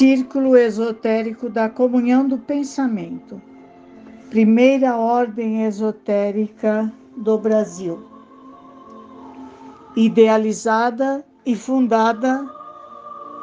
Círculo 0.00 0.56
Esotérico 0.56 1.50
da 1.50 1.68
Comunhão 1.68 2.26
do 2.26 2.38
Pensamento, 2.38 3.38
primeira 4.30 4.96
ordem 4.96 5.66
esotérica 5.66 6.90
do 7.18 7.36
Brasil, 7.36 8.02
idealizada 9.94 11.22
e 11.44 11.54
fundada 11.54 12.50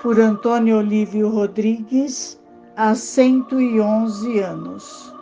por 0.02 0.20
Antônio 0.20 0.80
Olívio 0.80 1.30
Rodrigues 1.30 2.42
há 2.76 2.96
111 2.96 4.40
anos. 4.40 5.14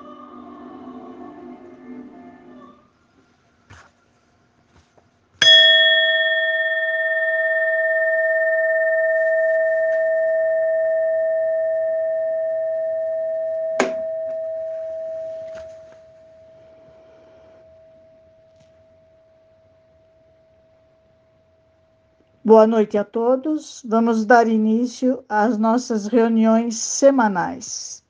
Boa 22.46 22.68
noite 22.68 22.96
a 22.96 23.04
todos. 23.04 23.82
Vamos 23.84 24.24
dar 24.24 24.48
início 24.48 25.24
às 25.28 25.58
nossas 25.58 26.06
reuniões 26.06 26.78
semanais, 26.78 28.04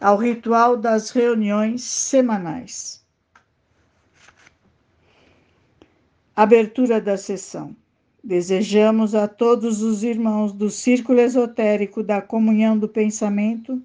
ao 0.00 0.16
ritual 0.16 0.74
das 0.74 1.10
reuniões 1.10 1.82
semanais. 1.84 3.04
Abertura 6.34 6.98
da 6.98 7.18
sessão. 7.18 7.76
Desejamos 8.24 9.14
a 9.14 9.28
todos 9.28 9.82
os 9.82 10.02
irmãos 10.02 10.50
do 10.54 10.70
Círculo 10.70 11.20
Esotérico 11.20 12.02
da 12.02 12.22
Comunhão 12.22 12.78
do 12.78 12.88
Pensamento 12.88 13.82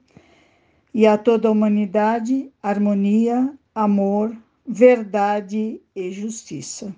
e 0.94 1.06
a 1.06 1.18
toda 1.18 1.50
a 1.50 1.52
humanidade 1.52 2.50
harmonia, 2.64 3.54
amor, 3.76 4.34
verdade 4.66 5.82
e 5.94 6.10
justiça. 6.10 6.96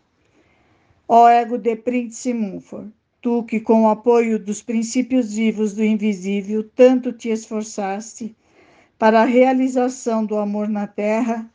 Ó 1.08 1.30
ego 1.30 1.56
de 1.60 1.76
Príncipe 1.76 2.34
Munfor, 2.34 2.88
tu 3.22 3.44
que 3.44 3.60
com 3.60 3.84
o 3.84 3.90
apoio 3.90 4.40
dos 4.40 4.64
princípios 4.64 5.36
vivos 5.36 5.76
do 5.76 5.84
invisível 5.84 6.68
tanto 6.76 7.14
te 7.14 7.30
esforçaste 7.30 8.36
para 8.98 9.22
a 9.22 9.26
realização 9.26 10.26
do 10.26 10.36
amor 10.36 10.68
na 10.68 10.88
terra 10.88 11.48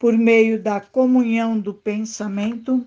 por 0.00 0.18
meio 0.18 0.60
da 0.60 0.80
comunhão 0.80 1.60
do 1.60 1.72
pensamento, 1.72 2.84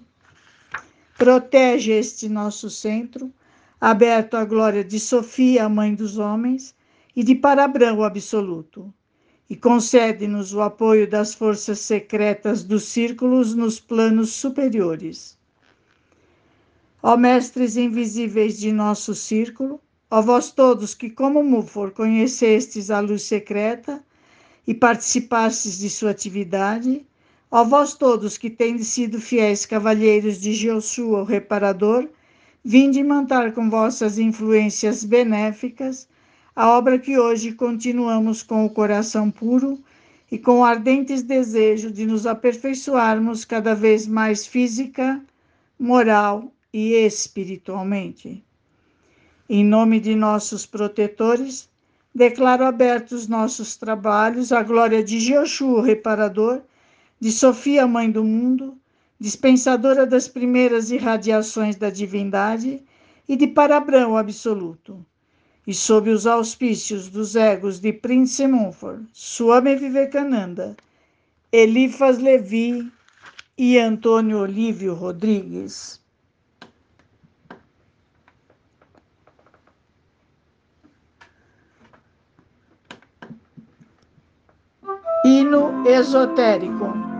protege 1.17 1.93
este 1.93 2.27
nosso 2.27 2.69
centro, 2.69 3.31
aberto 3.79 4.35
à 4.35 4.43
glória 4.43 4.83
de 4.83 4.99
Sofia, 4.99 5.63
a 5.63 5.69
mãe 5.69 5.95
dos 5.95 6.17
homens, 6.17 6.75
e 7.15 7.23
de 7.23 7.35
Parabrão 7.35 7.99
o 7.99 8.03
absoluto, 8.03 8.93
e 9.49 9.55
concede-nos 9.55 10.53
o 10.53 10.59
apoio 10.59 11.09
das 11.09 11.33
forças 11.33 11.79
secretas 11.79 12.65
dos 12.65 12.83
círculos 12.83 13.55
nos 13.55 13.79
planos 13.79 14.33
superiores 14.33 15.39
Ó 17.03 17.17
mestres 17.17 17.77
invisíveis 17.77 18.59
de 18.59 18.71
nosso 18.71 19.15
círculo, 19.15 19.81
ó 20.07 20.21
vós 20.21 20.51
todos 20.51 20.93
que, 20.93 21.09
como 21.09 21.43
Mufor, 21.43 21.89
conhecestes 21.89 22.91
a 22.91 22.99
luz 22.99 23.23
secreta 23.23 24.03
e 24.67 24.73
participastes 24.75 25.79
de 25.79 25.89
sua 25.89 26.11
atividade, 26.11 27.03
ó 27.49 27.63
vós 27.63 27.95
todos 27.95 28.37
que 28.37 28.51
tendes 28.51 28.89
sido 28.89 29.19
fiéis 29.19 29.65
cavalheiros 29.65 30.39
de 30.39 30.53
Jeoshua, 30.53 31.21
o 31.21 31.23
reparador, 31.23 32.07
vinde 32.63 33.03
manter 33.03 33.51
com 33.51 33.67
vossas 33.67 34.19
influências 34.19 35.03
benéficas 35.03 36.07
a 36.55 36.69
obra 36.69 36.99
que 36.99 37.17
hoje 37.17 37.53
continuamos 37.53 38.43
com 38.43 38.63
o 38.63 38.69
coração 38.69 39.31
puro 39.31 39.79
e 40.31 40.37
com 40.37 40.63
ardentes 40.63 41.23
desejos 41.23 41.93
de 41.93 42.05
nos 42.05 42.27
aperfeiçoarmos 42.27 43.43
cada 43.43 43.73
vez 43.73 44.05
mais 44.05 44.45
física, 44.45 45.19
moral 45.79 46.53
e 46.73 46.93
espiritualmente. 46.93 48.43
Em 49.49 49.65
nome 49.65 49.99
de 49.99 50.15
nossos 50.15 50.65
protetores, 50.65 51.69
declaro 52.15 52.65
abertos 52.65 53.27
nossos 53.27 53.75
trabalhos 53.75 54.51
à 54.51 54.63
glória 54.63 55.03
de 55.03 55.19
Jeoshua, 55.19 55.79
o 55.79 55.81
reparador, 55.81 56.61
de 57.19 57.31
Sofia, 57.31 57.85
mãe 57.85 58.09
do 58.09 58.23
mundo, 58.23 58.77
dispensadora 59.19 60.05
das 60.05 60.27
primeiras 60.27 60.89
irradiações 60.89 61.75
da 61.75 61.89
divindade, 61.89 62.81
e 63.29 63.35
de 63.37 63.47
Parabrão 63.47 64.17
absoluto. 64.17 65.05
E 65.65 65.73
sob 65.73 66.09
os 66.09 66.25
auspícios 66.25 67.07
dos 67.07 67.35
egos 67.35 67.79
de 67.79 67.93
Prince 67.93 68.45
Monfort, 68.47 69.03
Swami 69.13 69.75
Vivekananda, 69.75 70.75
Elifas 71.51 72.17
Levi 72.17 72.91
e 73.57 73.77
Antônio 73.77 74.39
Olívio 74.39 74.93
Rodrigues. 74.93 76.00
Hino 85.51 85.83
esotérico. 85.85 87.10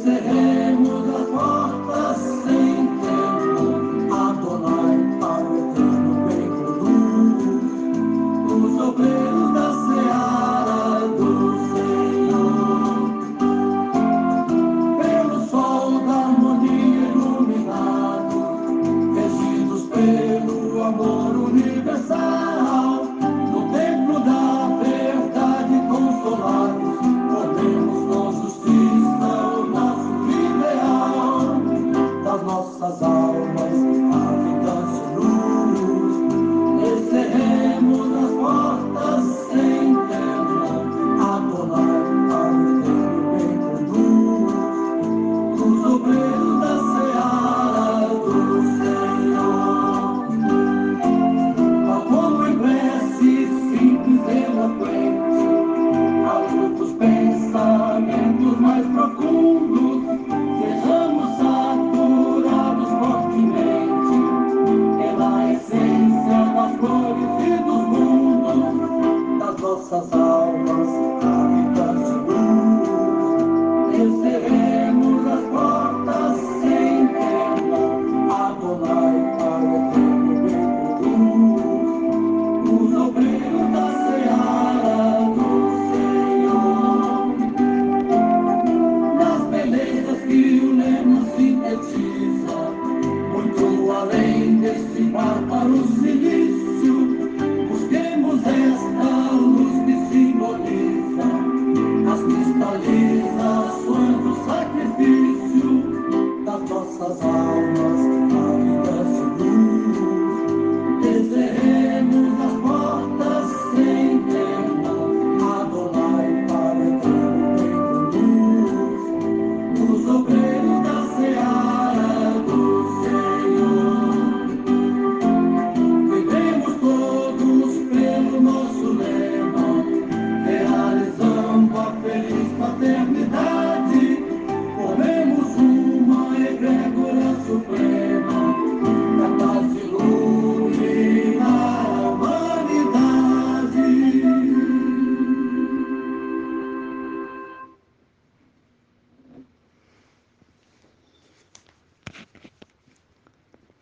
is 0.00 0.04
the 0.04 0.30
end. 0.30 0.69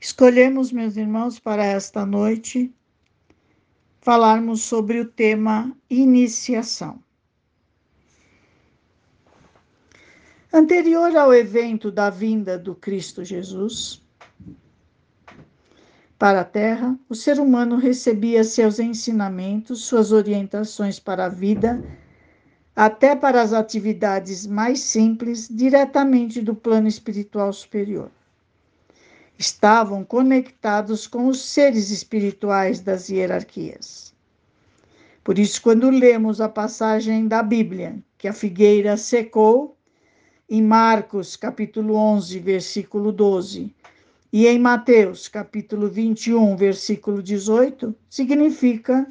Escolhemos, 0.09 0.73
meus 0.73 0.97
irmãos, 0.97 1.39
para 1.39 1.63
esta 1.63 2.07
noite 2.07 2.75
falarmos 4.01 4.63
sobre 4.63 5.01
o 5.01 5.05
tema 5.05 5.71
iniciação. 5.91 6.99
Anterior 10.51 11.15
ao 11.15 11.35
evento 11.35 11.93
da 11.93 12.09
vinda 12.09 12.59
do 12.59 12.75
Cristo 12.75 13.23
Jesus 13.23 14.01
para 16.19 16.41
a 16.41 16.45
Terra, 16.45 16.99
o 17.07 17.15
ser 17.15 17.39
humano 17.39 17.77
recebia 17.77 18.43
seus 18.45 18.79
ensinamentos, 18.79 19.85
suas 19.85 20.11
orientações 20.11 20.99
para 20.99 21.27
a 21.27 21.29
vida, 21.29 21.85
até 22.75 23.15
para 23.15 23.43
as 23.43 23.53
atividades 23.53 24.47
mais 24.47 24.81
simples, 24.81 25.47
diretamente 25.51 26.41
do 26.41 26.55
plano 26.55 26.89
espiritual 26.89 27.53
superior. 27.53 28.11
Estavam 29.39 30.05
conectados 30.05 31.07
com 31.07 31.29
os 31.29 31.41
seres 31.41 31.93
espirituais 31.93 32.81
das 32.81 33.09
hierarquias. 33.09 34.13
Por 35.23 35.39
isso, 35.39 35.63
quando 35.63 35.89
lemos 35.91 36.41
a 36.41 36.49
passagem 36.49 37.29
da 37.29 37.41
Bíblia, 37.41 38.03
que 38.19 38.27
a 38.27 38.33
figueira 38.33 38.97
secou, 38.97 39.77
em 40.51 40.61
Marcos, 40.61 41.37
capítulo 41.37 41.95
11, 41.95 42.39
versículo 42.41 43.13
12, 43.13 43.73
e 44.33 44.47
em 44.47 44.59
Mateus, 44.59 45.29
capítulo 45.29 45.89
21, 45.89 46.57
versículo 46.57 47.23
18, 47.23 47.95
significa 48.11 49.07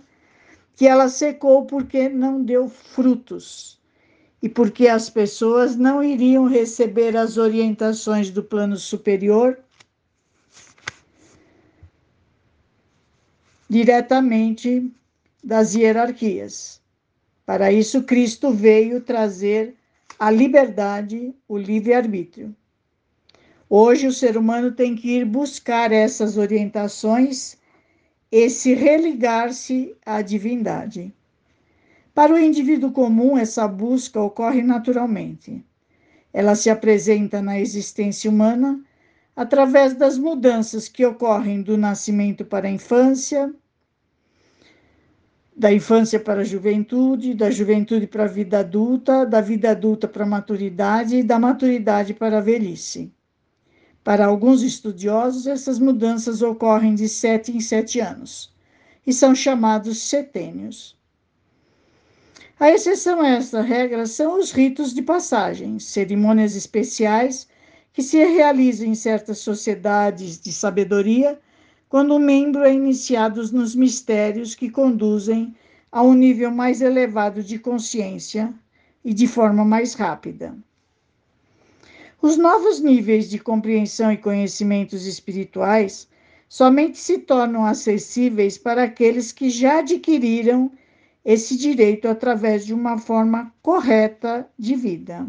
que 0.76 0.86
ela 0.86 1.08
secou 1.08 1.66
porque 1.66 2.10
não 2.10 2.44
deu 2.44 2.68
frutos 2.68 3.80
e 4.44 4.50
porque 4.50 4.88
as 4.88 5.10
pessoas 5.10 5.76
não 5.76 6.04
iriam 6.04 6.46
receber 6.48 7.16
as 7.16 7.38
orientações 7.38 8.30
do 8.30 8.44
plano 8.44 8.76
superior 8.76 9.58
diretamente 13.70 14.92
das 15.44 15.76
hierarquias. 15.76 16.82
Para 17.46 17.72
isso, 17.72 18.04
Cristo 18.04 18.52
veio 18.52 19.02
trazer 19.02 19.76
a 20.20 20.30
liberdade, 20.32 21.34
o 21.48 21.58
livre-arbítrio. 21.58 22.56
Hoje, 23.70 24.08
o 24.08 24.14
ser 24.14 24.38
humano 24.38 24.72
tem 24.72 24.96
que 24.96 25.10
ir 25.10 25.26
buscar 25.26 25.92
essas 25.92 26.38
orientações 26.38 27.58
e 28.32 28.50
se 28.50 28.74
religar-se 28.74 29.96
à 30.06 30.22
divindade. 30.22 31.14
Para 32.14 32.34
o 32.34 32.40
indivíduo 32.40 32.92
comum, 32.92 33.38
essa 33.38 33.68
busca 33.68 34.20
ocorre 34.20 34.62
naturalmente. 34.62 35.64
Ela 36.34 36.56
se 36.56 36.70
apresenta 36.70 37.42
na 37.42 37.60
existência 37.60 38.30
humana 38.30 38.84
através 39.38 39.94
das 39.94 40.18
mudanças 40.18 40.90
que 40.90 41.06
ocorrem 41.06 41.62
do 41.62 41.78
nascimento 41.78 42.44
para 42.44 42.68
a 42.68 42.72
infância, 42.72 43.54
da 45.56 45.72
infância 45.72 46.20
para 46.20 46.42
a 46.42 46.44
juventude, 46.44 47.36
da 47.36 47.52
juventude 47.52 48.08
para 48.08 48.24
a 48.24 48.28
vida 48.28 48.60
adulta, 48.60 49.28
da 49.28 49.40
vida 49.40 49.70
adulta 49.70 50.08
para 50.08 50.24
a 50.24 50.28
maturidade 50.28 51.18
e 51.18 51.24
da 51.24 51.38
maturidade 51.38 52.16
para 52.16 52.40
a 52.40 52.42
velhice. 52.42 53.14
Para 54.04 54.26
alguns 54.26 54.64
estudiosos, 54.64 55.46
essas 55.46 55.78
mudanças 55.78 56.42
ocorrem 56.42 56.96
de 56.96 57.08
sete 57.08 57.56
em 57.56 57.60
sete 57.60 58.00
anos 58.00 58.52
e 59.06 59.14
são 59.14 59.36
chamados 59.36 60.00
setênios. 60.00 60.98
A 62.60 62.72
exceção 62.72 63.22
a 63.22 63.28
esta 63.28 63.62
regra 63.62 64.08
são 64.08 64.40
os 64.40 64.52
ritos 64.52 64.96
de 64.96 65.04
passagem, 65.04 65.78
cerimônias 65.78 66.56
especiais 66.56 67.48
que 67.98 68.04
se 68.04 68.24
realizam 68.24 68.86
em 68.86 68.94
certas 68.94 69.40
sociedades 69.40 70.40
de 70.40 70.54
sabedoria 70.54 71.40
quando 71.90 72.14
o 72.14 72.20
membro 72.20 72.62
é 72.62 72.72
iniciado 72.72 73.42
nos 73.52 73.74
mistérios 73.74 74.54
que 74.54 74.70
conduzem 74.70 75.56
a 75.92 76.04
um 76.04 76.14
nível 76.14 76.52
mais 76.52 76.80
elevado 76.80 77.42
de 77.42 77.58
consciência 77.58 78.54
e 79.04 79.16
de 79.16 79.26
forma 79.26 79.66
mais 79.66 79.96
rápida. 79.96 80.56
Os 82.22 82.38
novos 82.38 82.80
níveis 82.80 83.32
de 83.32 83.40
compreensão 83.40 84.12
e 84.12 84.18
conhecimentos 84.18 85.08
espirituais 85.08 86.08
somente 86.48 87.00
se 87.00 87.18
tornam 87.18 87.66
acessíveis 87.66 88.60
para 88.60 88.84
aqueles 88.84 89.32
que 89.32 89.50
já 89.50 89.80
adquiriram 89.80 90.72
esse 91.26 91.58
direito 91.58 92.08
através 92.08 92.64
de 92.64 92.76
uma 92.76 93.00
forma 93.00 93.52
correta 93.64 94.48
de 94.56 94.76
vida. 94.76 95.28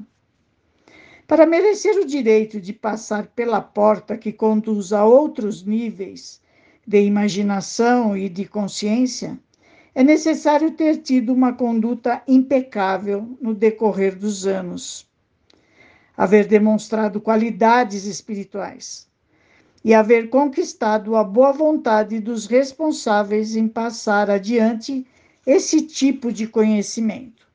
Para 1.29 1.45
merecer 1.45 1.95
o 1.99 2.07
direito 2.07 2.59
de 2.59 2.73
passar 2.73 3.27
pela 3.27 3.61
porta 3.61 4.17
que 4.17 4.33
conduz 4.33 4.95
a 4.95 5.05
outros 5.05 5.63
níveis, 5.63 6.41
de 6.87 7.03
imaginação 7.03 8.17
e 8.17 8.31
de 8.31 8.47
consciência, 8.47 9.39
é 9.95 10.03
necessário 10.03 10.71
ter 10.71 11.03
tido 11.03 11.35
uma 11.35 11.53
conduta 11.53 12.23
impecável 12.27 13.37
no 13.43 13.55
decorrer 13.55 14.17
dos 14.17 14.47
anos, 14.47 15.07
haver 16.17 16.47
demonstrado 16.47 17.21
qualidades 17.21 18.07
espirituais 18.07 19.07
e 19.85 19.93
haver 19.93 20.31
conquistado 20.31 21.15
a 21.15 21.23
boa 21.23 21.53
vontade 21.53 22.21
dos 22.21 22.47
responsáveis 22.47 23.55
em 23.55 23.69
passar 23.69 24.31
adiante 24.31 25.07
esse 25.47 25.83
tipo 25.83 26.33
de 26.33 26.47
conhecimento. 26.47 27.48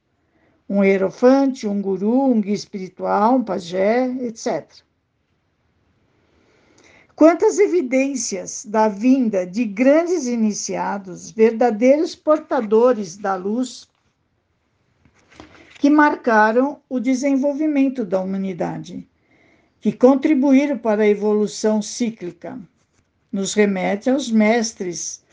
Um 0.73 0.83
hierofante, 0.83 1.67
um 1.67 1.79
guru, 1.79 2.31
um 2.31 2.41
guia 2.41 2.55
espiritual, 2.55 3.35
um 3.35 3.43
pajé, 3.43 4.07
etc. 4.25 4.67
Quantas 7.15 7.59
evidências 7.59 8.65
da 8.65 8.87
vinda 8.87 9.45
de 9.45 9.65
grandes 9.65 10.25
iniciados, 10.25 11.29
verdadeiros 11.29 12.15
portadores 12.15 13.15
da 13.15 13.35
luz, 13.35 13.87
que 15.77 15.91
marcaram 15.91 16.81
o 16.89 16.99
desenvolvimento 16.99 18.03
da 18.03 18.19
humanidade, 18.19 19.07
que 19.79 19.91
contribuíram 19.91 20.79
para 20.79 21.03
a 21.03 21.07
evolução 21.07 21.83
cíclica. 21.83 22.59
Nos 23.31 23.53
remete 23.53 24.09
aos 24.09 24.31
mestres 24.31 25.23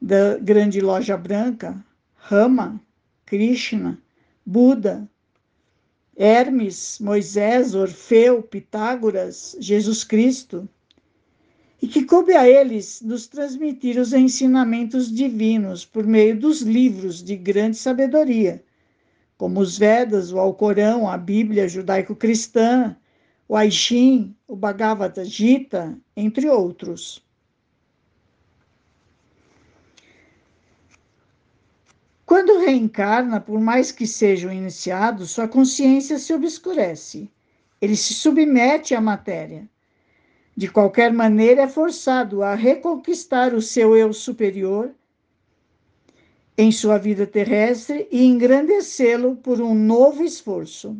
da 0.00 0.38
grande 0.38 0.80
loja 0.80 1.16
branca, 1.16 1.76
Rama, 2.16 2.80
Krishna, 3.24 3.96
Buda, 4.44 5.08
Hermes, 6.16 6.98
Moisés, 7.00 7.74
Orfeu, 7.74 8.42
Pitágoras, 8.42 9.56
Jesus 9.58 10.04
Cristo 10.04 10.68
e 11.82 11.88
que 11.88 12.04
coube 12.04 12.32
a 12.32 12.48
eles 12.48 13.02
nos 13.02 13.26
transmitir 13.26 13.98
os 13.98 14.12
ensinamentos 14.12 15.12
divinos 15.12 15.84
por 15.84 16.06
meio 16.06 16.38
dos 16.38 16.60
livros 16.60 17.20
de 17.20 17.36
grande 17.36 17.76
sabedoria, 17.76 18.62
como 19.36 19.58
os 19.58 19.76
Vedas, 19.76 20.32
o 20.32 20.38
Alcorão, 20.38 21.08
a 21.08 21.18
Bíblia 21.18 21.66
judaico-cristã, 21.66 22.96
o 23.48 23.56
Aishin, 23.56 24.32
o 24.46 24.54
Bhagavad 24.54 25.24
Gita, 25.24 25.98
entre 26.16 26.48
outros. 26.48 27.20
Quando 32.32 32.60
reencarna, 32.60 33.42
por 33.42 33.60
mais 33.60 33.92
que 33.92 34.06
sejam 34.06 34.50
iniciados, 34.50 35.32
sua 35.32 35.46
consciência 35.46 36.18
se 36.18 36.32
obscurece. 36.32 37.30
Ele 37.78 37.94
se 37.94 38.14
submete 38.14 38.94
à 38.94 39.02
matéria 39.02 39.68
de 40.56 40.66
qualquer 40.66 41.12
maneira, 41.12 41.64
é 41.64 41.68
forçado 41.68 42.42
a 42.42 42.54
reconquistar 42.54 43.52
o 43.52 43.60
seu 43.60 43.94
eu 43.94 44.14
superior 44.14 44.94
em 46.56 46.72
sua 46.72 46.96
vida 46.96 47.26
terrestre 47.26 48.08
e 48.10 48.24
engrandecê-lo 48.24 49.36
por 49.36 49.60
um 49.60 49.74
novo 49.74 50.24
esforço. 50.24 50.96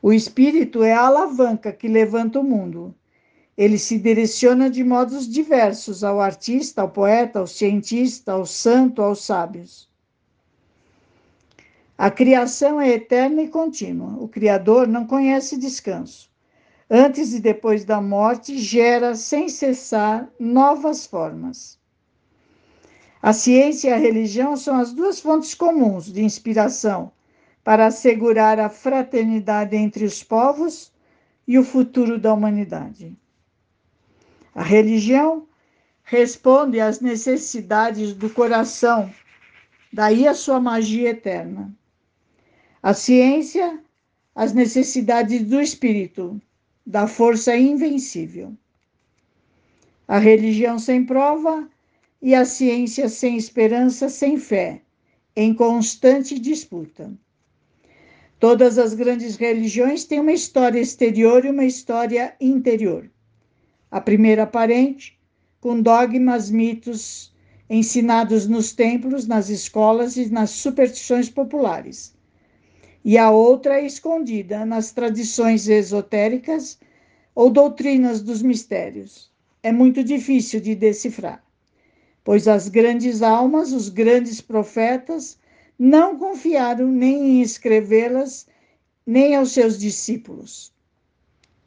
O 0.00 0.14
espírito 0.14 0.82
é 0.82 0.94
a 0.94 1.08
alavanca 1.08 1.74
que 1.74 1.88
levanta 1.88 2.40
o 2.40 2.42
mundo. 2.42 2.94
Ele 3.54 3.76
se 3.76 3.98
direciona 3.98 4.70
de 4.70 4.82
modos 4.82 5.28
diversos 5.28 6.02
ao 6.02 6.22
artista, 6.22 6.80
ao 6.80 6.88
poeta, 6.88 7.38
ao 7.38 7.46
cientista, 7.46 8.32
ao 8.32 8.46
santo, 8.46 9.02
aos 9.02 9.22
sábios. 9.26 9.89
A 12.00 12.10
criação 12.10 12.80
é 12.80 12.88
eterna 12.88 13.42
e 13.42 13.48
contínua. 13.48 14.16
O 14.18 14.26
Criador 14.26 14.88
não 14.88 15.06
conhece 15.06 15.58
descanso 15.58 16.30
antes 16.90 17.34
e 17.34 17.40
depois 17.40 17.84
da 17.84 18.00
morte, 18.00 18.56
gera 18.58 19.14
sem 19.14 19.50
cessar 19.50 20.28
novas 20.40 21.06
formas. 21.06 21.78
A 23.20 23.34
ciência 23.34 23.90
e 23.90 23.92
a 23.92 23.98
religião 23.98 24.56
são 24.56 24.76
as 24.80 24.94
duas 24.94 25.20
fontes 25.20 25.54
comuns 25.54 26.10
de 26.10 26.24
inspiração 26.24 27.12
para 27.62 27.88
assegurar 27.88 28.58
a 28.58 28.70
fraternidade 28.70 29.76
entre 29.76 30.06
os 30.06 30.24
povos 30.24 30.90
e 31.46 31.58
o 31.58 31.62
futuro 31.62 32.18
da 32.18 32.32
humanidade. 32.32 33.14
A 34.54 34.62
religião 34.62 35.46
responde 36.02 36.80
às 36.80 37.00
necessidades 37.00 38.14
do 38.14 38.30
coração, 38.30 39.12
daí 39.92 40.26
a 40.26 40.32
sua 40.32 40.58
magia 40.58 41.10
eterna. 41.10 41.78
A 42.82 42.92
ciência, 42.94 43.82
às 44.34 44.52
necessidades 44.52 45.42
do 45.44 45.60
espírito, 45.60 46.40
da 46.86 47.06
força 47.06 47.56
invencível. 47.56 48.54
a 50.08 50.18
religião 50.18 50.78
sem 50.78 51.04
prova 51.04 51.68
e 52.20 52.34
a 52.34 52.44
ciência 52.44 53.08
sem 53.08 53.36
esperança, 53.36 54.08
sem 54.08 54.36
fé, 54.38 54.82
em 55.36 55.54
constante 55.54 56.38
disputa. 56.38 57.12
Todas 58.40 58.78
as 58.78 58.94
grandes 58.94 59.36
religiões 59.36 60.04
têm 60.04 60.20
uma 60.20 60.32
história 60.32 60.80
exterior 60.80 61.44
e 61.44 61.50
uma 61.50 61.64
história 61.64 62.34
interior. 62.40 63.08
A 63.90 64.00
primeira 64.00 64.42
aparente, 64.44 65.18
com 65.60 65.80
dogmas, 65.80 66.50
mitos 66.50 67.32
ensinados 67.68 68.48
nos 68.48 68.72
templos, 68.72 69.26
nas 69.26 69.48
escolas 69.48 70.16
e 70.16 70.28
nas 70.30 70.50
superstições 70.50 71.28
populares. 71.30 72.14
E 73.04 73.16
a 73.16 73.30
outra 73.30 73.80
é 73.80 73.86
escondida 73.86 74.66
nas 74.66 74.92
tradições 74.92 75.68
esotéricas 75.68 76.78
ou 77.34 77.50
doutrinas 77.50 78.20
dos 78.20 78.42
mistérios. 78.42 79.30
É 79.62 79.72
muito 79.72 80.04
difícil 80.04 80.60
de 80.60 80.74
decifrar, 80.74 81.42
pois 82.24 82.46
as 82.46 82.68
grandes 82.68 83.22
almas, 83.22 83.72
os 83.72 83.88
grandes 83.88 84.40
profetas, 84.40 85.38
não 85.78 86.18
confiaram 86.18 86.88
nem 86.88 87.38
em 87.38 87.42
escrevê-las, 87.42 88.46
nem 89.06 89.34
aos 89.34 89.52
seus 89.52 89.78
discípulos, 89.78 90.72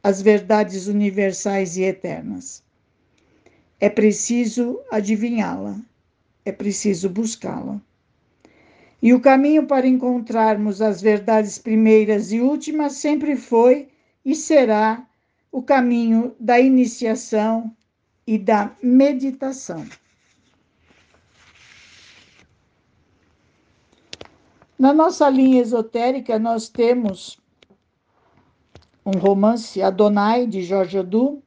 as 0.03 0.21
verdades 0.21 0.87
universais 0.87 1.77
e 1.77 1.83
eternas. 1.83 2.63
É 3.79 3.89
preciso 3.89 4.79
adivinhá-la, 4.91 5.79
é 6.45 6.51
preciso 6.51 7.09
buscá-la. 7.09 7.81
E 9.03 9.13
o 9.13 9.19
caminho 9.19 9.67
para 9.67 9.85
encontrarmos 9.85 10.81
as 10.81 11.01
verdades 11.01 11.59
primeiras 11.59 12.31
e 12.31 12.39
últimas 12.39 12.93
sempre 12.93 13.35
foi 13.35 13.89
e 14.23 14.33
será 14.33 15.05
o 15.51 15.61
caminho 15.61 16.33
da 16.39 16.57
iniciação 16.57 17.75
e 18.25 18.37
da 18.37 18.73
meditação. 18.81 19.85
Na 24.79 24.93
nossa 24.93 25.29
linha 25.29 25.61
esotérica, 25.61 26.39
nós 26.39 26.69
temos 26.69 27.37
um 29.05 29.19
romance, 29.19 29.81
Adonai, 29.81 30.47
de 30.47 30.63
Jorge 30.63 30.97
Adu, 30.97 31.43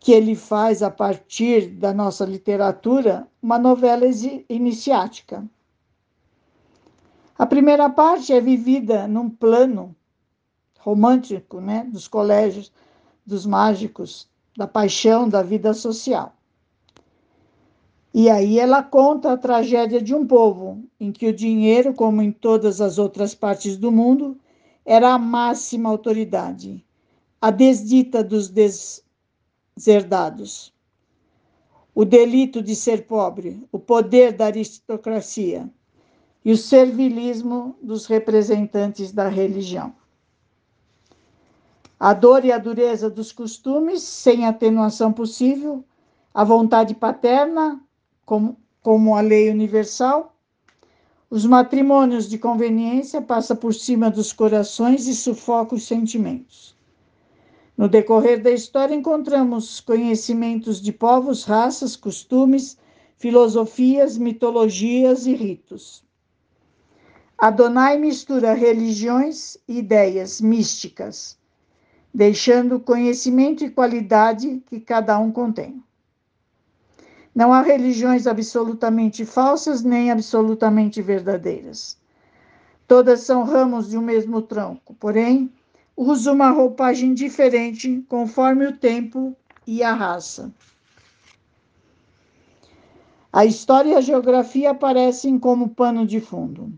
que 0.00 0.12
ele 0.12 0.34
faz 0.34 0.82
a 0.82 0.90
partir 0.90 1.66
da 1.66 1.92
nossa 1.92 2.24
literatura 2.24 3.28
uma 3.42 3.58
novela 3.58 4.06
iniciática. 4.48 5.46
A 7.36 7.46
primeira 7.46 7.90
parte 7.90 8.32
é 8.32 8.40
vivida 8.40 9.08
num 9.08 9.28
plano 9.28 9.94
romântico, 10.78 11.60
né, 11.60 11.84
dos 11.90 12.06
colégios, 12.06 12.72
dos 13.26 13.44
mágicos, 13.44 14.28
da 14.56 14.68
paixão, 14.68 15.28
da 15.28 15.42
vida 15.42 15.74
social. 15.74 16.36
E 18.12 18.30
aí 18.30 18.60
ela 18.60 18.84
conta 18.84 19.32
a 19.32 19.36
tragédia 19.36 20.00
de 20.00 20.14
um 20.14 20.24
povo 20.24 20.84
em 21.00 21.10
que 21.10 21.26
o 21.26 21.34
dinheiro, 21.34 21.92
como 21.92 22.22
em 22.22 22.30
todas 22.30 22.80
as 22.80 22.98
outras 22.98 23.34
partes 23.34 23.76
do 23.76 23.90
mundo, 23.90 24.38
era 24.84 25.12
a 25.12 25.18
máxima 25.18 25.90
autoridade, 25.90 26.86
a 27.40 27.50
desdita 27.50 28.22
dos 28.22 28.48
des 28.48 29.02
deserdados. 29.74 30.72
O 31.92 32.04
delito 32.04 32.62
de 32.62 32.76
ser 32.76 33.06
pobre, 33.06 33.66
o 33.72 33.78
poder 33.78 34.32
da 34.32 34.46
aristocracia 34.46 35.68
e 36.44 36.52
o 36.52 36.56
servilismo 36.56 37.74
dos 37.80 38.06
representantes 38.06 39.10
da 39.10 39.28
religião. 39.28 39.94
A 41.98 42.12
dor 42.12 42.44
e 42.44 42.52
a 42.52 42.58
dureza 42.58 43.08
dos 43.08 43.32
costumes, 43.32 44.02
sem 44.02 44.46
atenuação 44.46 45.12
possível, 45.12 45.82
a 46.34 46.44
vontade 46.44 46.94
paterna, 46.94 47.80
como, 48.26 48.58
como 48.82 49.16
a 49.16 49.20
lei 49.20 49.48
universal, 49.48 50.36
os 51.30 51.46
matrimônios 51.46 52.28
de 52.28 52.36
conveniência 52.36 53.22
passa 53.22 53.56
por 53.56 53.72
cima 53.72 54.10
dos 54.10 54.32
corações 54.32 55.06
e 55.06 55.14
sufoca 55.14 55.74
os 55.74 55.86
sentimentos. 55.86 56.76
No 57.76 57.88
decorrer 57.88 58.42
da 58.42 58.50
história, 58.50 58.94
encontramos 58.94 59.80
conhecimentos 59.80 60.80
de 60.80 60.92
povos, 60.92 61.44
raças, 61.44 61.96
costumes, 61.96 62.78
filosofias, 63.16 64.16
mitologias 64.18 65.26
e 65.26 65.34
ritos. 65.34 66.04
Adonai 67.36 67.98
mistura 67.98 68.54
religiões 68.54 69.58
e 69.66 69.78
ideias 69.78 70.40
místicas, 70.40 71.36
deixando 72.12 72.78
conhecimento 72.78 73.64
e 73.64 73.70
qualidade 73.70 74.62
que 74.66 74.78
cada 74.78 75.18
um 75.18 75.32
contém. 75.32 75.82
Não 77.34 77.52
há 77.52 77.60
religiões 77.60 78.28
absolutamente 78.28 79.24
falsas 79.24 79.82
nem 79.82 80.12
absolutamente 80.12 81.02
verdadeiras. 81.02 81.98
Todas 82.86 83.22
são 83.22 83.42
ramos 83.42 83.90
de 83.90 83.98
um 83.98 84.02
mesmo 84.02 84.40
tronco, 84.40 84.94
porém, 84.94 85.52
usa 85.96 86.30
uma 86.30 86.50
roupagem 86.50 87.12
diferente 87.12 88.04
conforme 88.08 88.66
o 88.66 88.76
tempo 88.76 89.36
e 89.66 89.82
a 89.82 89.92
raça. 89.92 90.54
A 93.32 93.44
história 93.44 93.90
e 93.90 93.94
a 93.96 94.00
geografia 94.00 94.70
aparecem 94.70 95.36
como 95.36 95.70
pano 95.70 96.06
de 96.06 96.20
fundo. 96.20 96.72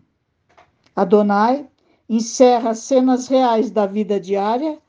Adonai 0.97 1.67
encerra 2.09 2.73
cenas 2.73 3.27
reais 3.27 3.69
da 3.69 3.85
vida 3.85 4.19
diária, 4.19 4.79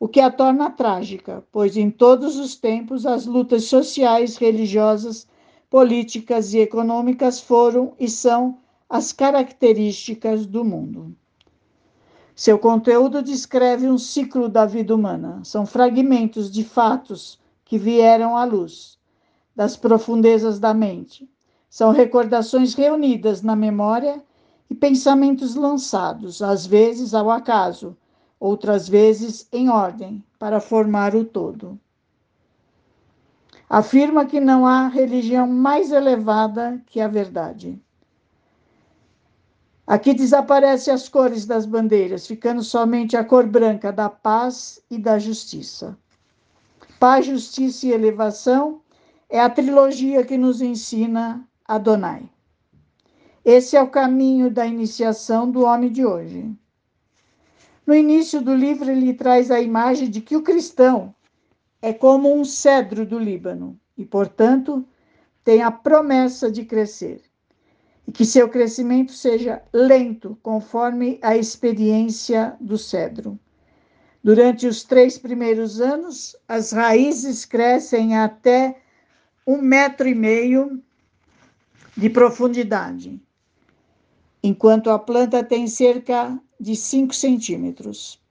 o 0.00 0.08
que 0.08 0.18
a 0.18 0.28
torna 0.28 0.70
trágica, 0.70 1.44
pois 1.52 1.76
em 1.76 1.88
todos 1.88 2.36
os 2.36 2.56
tempos 2.56 3.06
as 3.06 3.26
lutas 3.26 3.62
sociais, 3.62 4.36
religiosas, 4.38 5.24
políticas 5.70 6.52
e 6.52 6.58
econômicas 6.58 7.38
foram 7.38 7.92
e 7.96 8.08
são 8.08 8.58
as 8.90 9.12
características 9.12 10.46
do 10.46 10.64
mundo. 10.64 11.14
Seu 12.34 12.58
conteúdo 12.58 13.22
descreve 13.22 13.88
um 13.88 13.98
ciclo 13.98 14.48
da 14.48 14.66
vida 14.66 14.92
humana. 14.92 15.42
São 15.44 15.64
fragmentos 15.64 16.50
de 16.50 16.64
fatos 16.64 17.38
que 17.64 17.78
vieram 17.78 18.36
à 18.36 18.44
luz 18.44 18.98
das 19.54 19.76
profundezas 19.76 20.58
da 20.58 20.74
mente. 20.74 21.30
São 21.70 21.92
recordações 21.92 22.74
reunidas 22.74 23.42
na 23.42 23.54
memória 23.54 24.25
e 24.68 24.74
pensamentos 24.74 25.54
lançados, 25.54 26.42
às 26.42 26.66
vezes 26.66 27.14
ao 27.14 27.30
acaso, 27.30 27.96
outras 28.38 28.88
vezes 28.88 29.48
em 29.52 29.68
ordem, 29.68 30.22
para 30.38 30.60
formar 30.60 31.14
o 31.14 31.24
todo. 31.24 31.78
Afirma 33.68 34.26
que 34.26 34.40
não 34.40 34.66
há 34.66 34.88
religião 34.88 35.46
mais 35.46 35.90
elevada 35.90 36.80
que 36.86 37.00
a 37.00 37.08
verdade. 37.08 37.80
Aqui 39.86 40.12
desaparecem 40.12 40.92
as 40.92 41.08
cores 41.08 41.46
das 41.46 41.64
bandeiras, 41.64 42.26
ficando 42.26 42.62
somente 42.62 43.16
a 43.16 43.24
cor 43.24 43.46
branca 43.46 43.92
da 43.92 44.10
paz 44.10 44.80
e 44.90 44.98
da 44.98 45.18
justiça. 45.18 45.96
Paz, 46.98 47.26
justiça 47.26 47.86
e 47.86 47.92
elevação 47.92 48.80
é 49.28 49.40
a 49.40 49.50
trilogia 49.50 50.24
que 50.24 50.36
nos 50.36 50.60
ensina 50.60 51.46
Adonai. 51.64 52.28
Esse 53.48 53.76
é 53.76 53.80
o 53.80 53.88
caminho 53.88 54.50
da 54.50 54.66
iniciação 54.66 55.48
do 55.48 55.62
homem 55.62 55.88
de 55.88 56.04
hoje. 56.04 56.52
No 57.86 57.94
início 57.94 58.42
do 58.42 58.52
livro, 58.52 58.90
ele 58.90 59.14
traz 59.14 59.52
a 59.52 59.60
imagem 59.60 60.10
de 60.10 60.20
que 60.20 60.34
o 60.34 60.42
cristão 60.42 61.14
é 61.80 61.92
como 61.92 62.34
um 62.34 62.44
cedro 62.44 63.06
do 63.06 63.16
Líbano 63.16 63.78
e, 63.96 64.04
portanto, 64.04 64.84
tem 65.44 65.62
a 65.62 65.70
promessa 65.70 66.50
de 66.50 66.64
crescer 66.64 67.22
e 68.04 68.10
que 68.10 68.24
seu 68.24 68.48
crescimento 68.48 69.12
seja 69.12 69.62
lento, 69.72 70.36
conforme 70.42 71.20
a 71.22 71.36
experiência 71.36 72.56
do 72.60 72.76
cedro. 72.76 73.38
Durante 74.24 74.66
os 74.66 74.82
três 74.82 75.18
primeiros 75.18 75.80
anos, 75.80 76.34
as 76.48 76.72
raízes 76.72 77.44
crescem 77.44 78.16
até 78.16 78.80
um 79.46 79.62
metro 79.62 80.08
e 80.08 80.16
meio 80.16 80.82
de 81.96 82.10
profundidade, 82.10 83.22
enquanto 84.46 84.90
a 84.90 84.96
planta 84.96 85.42
tem 85.42 85.66
cerca 85.66 86.40
de 86.60 86.76
cinco 86.76 87.12
centímetros. 87.12 88.22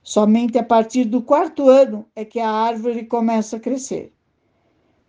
Somente 0.00 0.56
a 0.56 0.62
partir 0.62 1.04
do 1.04 1.20
quarto 1.20 1.68
ano 1.68 2.06
é 2.14 2.24
que 2.24 2.38
a 2.38 2.48
árvore 2.48 3.06
começa 3.06 3.56
a 3.56 3.60
crescer. 3.60 4.12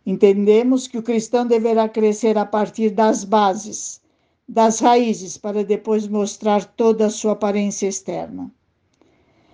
Entendemos 0.04 0.88
que 0.88 0.98
o 0.98 1.04
cristão 1.04 1.46
deverá 1.46 1.88
crescer 1.88 2.36
a 2.36 2.48
partir 2.48 2.90
das 2.90 3.24
bases, 3.24 4.02
das 4.50 4.80
raízes, 4.80 5.38
para 5.38 5.64
depois 5.64 6.08
mostrar 6.08 6.66
toda 6.66 7.06
a 7.06 7.12
sua 7.12 7.34
aparência 7.34 7.88
externa. 7.88 8.52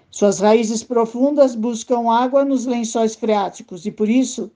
Suas 0.10 0.40
raízes 0.40 0.82
profundas 0.82 1.56
buscam 1.56 2.10
água 2.10 2.46
nos 2.46 2.66
lençóis 2.66 3.16
freáticos 3.16 3.86
e, 3.86 3.92
por 3.92 4.08
isso, 4.08 4.50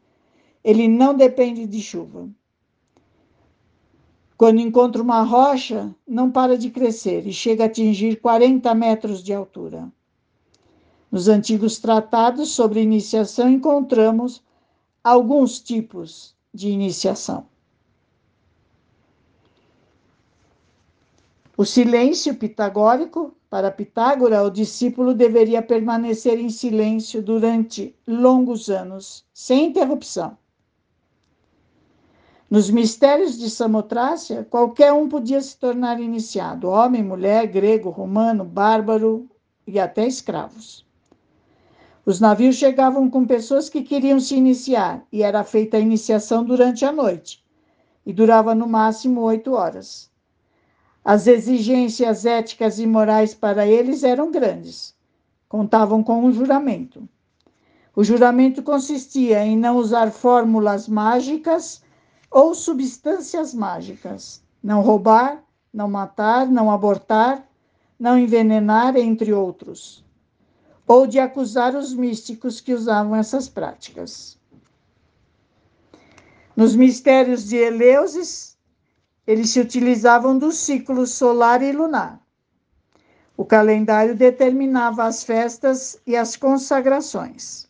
ele 0.64 0.88
não 0.88 1.14
depende 1.14 1.68
de 1.68 1.82
chuva. 1.82 2.30
Quando 4.44 4.60
encontra 4.60 5.02
uma 5.02 5.22
rocha, 5.22 5.96
não 6.06 6.30
para 6.30 6.58
de 6.58 6.70
crescer 6.70 7.26
e 7.26 7.32
chega 7.32 7.64
a 7.64 7.68
atingir 7.68 8.20
40 8.20 8.76
metros 8.76 9.24
de 9.24 9.34
altura. 9.34 9.90
Nos 11.10 11.30
antigos 11.30 11.80
tratados 11.80 12.50
sobre 12.50 12.82
iniciação, 12.82 13.50
encontramos 13.50 14.44
alguns 15.02 15.62
tipos 15.62 16.36
de 16.54 16.68
iniciação. 16.68 17.46
O 21.56 21.64
silêncio 21.64 22.36
pitagórico, 22.36 23.34
para 23.50 23.72
Pitágora, 23.72 24.44
o 24.44 24.50
discípulo 24.50 25.14
deveria 25.14 25.62
permanecer 25.62 26.38
em 26.38 26.50
silêncio 26.50 27.22
durante 27.22 27.96
longos 28.06 28.70
anos, 28.70 29.24
sem 29.34 29.68
interrupção. 29.68 30.38
Nos 32.54 32.70
mistérios 32.70 33.36
de 33.40 33.50
Samotrácia, 33.50 34.46
qualquer 34.48 34.94
um 34.94 35.10
podia 35.10 35.42
se 35.42 35.58
tornar 35.58 36.00
iniciado: 36.00 36.70
homem, 36.70 37.02
mulher, 37.02 37.48
grego, 37.48 37.90
romano, 37.90 38.44
bárbaro 38.46 39.28
e 39.66 39.80
até 39.80 40.06
escravos. 40.06 40.86
Os 42.06 42.20
navios 42.20 42.56
chegavam 42.56 43.10
com 43.10 43.26
pessoas 43.26 43.70
que 43.70 43.82
queriam 43.82 44.20
se 44.20 44.36
iniciar 44.36 45.04
e 45.12 45.24
era 45.24 45.44
feita 45.44 45.78
a 45.78 45.80
iniciação 45.80 46.44
durante 46.44 46.86
a 46.86 46.92
noite 46.92 47.44
e 48.06 48.14
durava 48.14 48.54
no 48.54 48.68
máximo 48.68 49.22
oito 49.22 49.54
horas. 49.54 50.12
As 51.04 51.26
exigências 51.26 52.24
éticas 52.24 52.78
e 52.78 52.86
morais 52.86 53.34
para 53.34 53.66
eles 53.66 54.04
eram 54.04 54.30
grandes. 54.30 54.94
Contavam 55.50 56.04
com 56.04 56.24
um 56.24 56.32
juramento. 56.32 57.10
O 57.96 58.04
juramento 58.04 58.62
consistia 58.62 59.44
em 59.44 59.58
não 59.58 59.76
usar 59.78 60.12
fórmulas 60.12 60.88
mágicas 60.88 61.82
ou 62.34 62.56
substâncias 62.56 63.54
mágicas, 63.54 64.44
não 64.62 64.82
roubar, 64.82 65.44
não 65.72 65.90
matar, 65.90 66.48
não 66.48 66.72
abortar, 66.72 67.48
não 68.00 68.18
envenenar, 68.18 68.98
entre 68.98 69.32
outros 69.32 70.04
ou 70.88 71.08
de 71.08 71.20
acusar 71.20 71.76
os 71.76 71.94
místicos 71.94 72.60
que 72.60 72.74
usavam 72.74 73.16
essas 73.16 73.48
práticas. 73.48 74.38
Nos 76.56 76.76
mistérios 76.76 77.48
de 77.48 77.56
Eleusis, 77.56 78.58
eles 79.26 79.50
se 79.50 79.60
utilizavam 79.60 80.38
do 80.38 80.52
ciclo 80.52 81.08
solar 81.08 81.62
e 81.62 81.72
lunar. 81.72 82.22
O 83.36 83.46
calendário 83.46 84.16
determinava 84.16 85.06
as 85.06 85.24
festas 85.24 86.00
e 86.06 86.16
as 86.16 86.36
consagrações. 86.36 87.68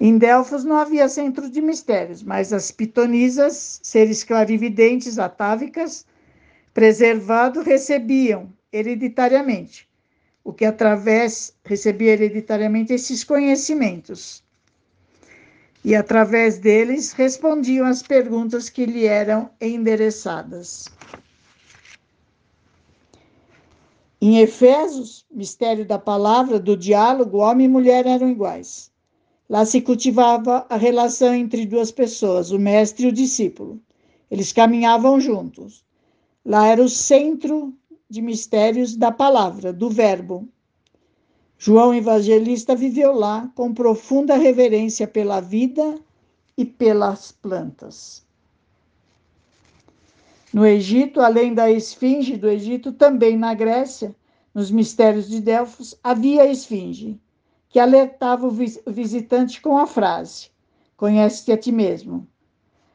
Em 0.00 0.18
Delfos 0.18 0.64
não 0.64 0.76
havia 0.76 1.08
centro 1.08 1.48
de 1.48 1.60
mistérios, 1.60 2.22
mas 2.22 2.52
as 2.52 2.70
pitonisas, 2.70 3.80
seres 3.82 4.24
clarividentes 4.24 5.18
atávicas, 5.18 6.04
preservado, 6.72 7.62
recebiam 7.62 8.52
hereditariamente 8.72 9.88
o 10.42 10.52
que 10.52 10.64
através 10.66 11.56
recebia 11.64 12.12
hereditariamente 12.12 12.92
esses 12.92 13.24
conhecimentos. 13.24 14.44
E 15.82 15.94
através 15.94 16.58
deles 16.58 17.12
respondiam 17.12 17.86
as 17.86 18.02
perguntas 18.02 18.68
que 18.68 18.84
lhe 18.84 19.06
eram 19.06 19.50
endereçadas. 19.60 20.88
Em 24.20 24.40
Efésios, 24.40 25.26
mistério 25.30 25.84
da 25.86 25.98
palavra, 25.98 26.58
do 26.58 26.76
diálogo, 26.76 27.38
homem 27.38 27.66
e 27.66 27.68
mulher 27.68 28.06
eram 28.06 28.28
iguais. 28.28 28.90
Lá 29.54 29.64
se 29.64 29.80
cultivava 29.80 30.66
a 30.68 30.76
relação 30.76 31.32
entre 31.32 31.64
duas 31.64 31.92
pessoas, 31.92 32.50
o 32.50 32.58
mestre 32.58 33.06
e 33.06 33.08
o 33.08 33.12
discípulo. 33.12 33.80
Eles 34.28 34.52
caminhavam 34.52 35.20
juntos. 35.20 35.84
Lá 36.44 36.66
era 36.66 36.82
o 36.82 36.88
centro 36.88 37.72
de 38.10 38.20
mistérios 38.20 38.96
da 38.96 39.12
palavra, 39.12 39.72
do 39.72 39.88
Verbo. 39.88 40.48
João 41.56 41.94
Evangelista 41.94 42.74
viveu 42.74 43.12
lá 43.12 43.48
com 43.54 43.72
profunda 43.72 44.34
reverência 44.34 45.06
pela 45.06 45.38
vida 45.38 46.00
e 46.58 46.64
pelas 46.64 47.30
plantas. 47.30 48.26
No 50.52 50.66
Egito, 50.66 51.20
além 51.20 51.54
da 51.54 51.70
esfinge 51.70 52.36
do 52.36 52.48
Egito, 52.48 52.90
também 52.90 53.36
na 53.36 53.54
Grécia, 53.54 54.16
nos 54.52 54.68
mistérios 54.72 55.28
de 55.28 55.40
Delfos, 55.40 55.96
havia 56.02 56.42
a 56.42 56.46
esfinge, 56.46 57.20
que 57.74 57.80
alertava 57.80 58.46
o 58.46 58.52
visitante 58.92 59.60
com 59.60 59.76
a 59.76 59.84
frase: 59.84 60.48
Conhece-te 60.96 61.50
a 61.50 61.58
ti 61.58 61.72
mesmo. 61.72 62.24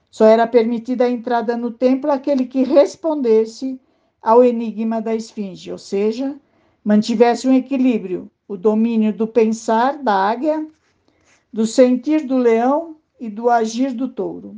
Só 0.09 0.23
era 0.23 0.47
permitida 0.47 1.03
a 1.03 1.09
entrada 1.09 1.57
no 1.57 1.69
templo 1.69 2.09
àquele 2.09 2.45
que 2.45 2.63
respondesse 2.63 3.77
ao 4.21 4.41
enigma 4.41 5.01
da 5.01 5.13
esfinge, 5.13 5.69
ou 5.69 5.77
seja, 5.77 6.39
mantivesse 6.81 7.45
um 7.45 7.53
equilíbrio, 7.53 8.31
o 8.47 8.55
domínio 8.55 9.11
do 9.11 9.27
pensar 9.27 10.01
da 10.01 10.13
águia, 10.13 10.65
do 11.51 11.65
sentir 11.65 12.25
do 12.25 12.37
leão 12.37 12.95
e 13.19 13.29
do 13.29 13.49
agir 13.49 13.91
do 13.93 14.07
touro. 14.07 14.55